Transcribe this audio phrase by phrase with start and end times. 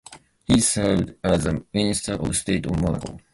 [0.45, 3.19] He served as the Minister of State of Monaco.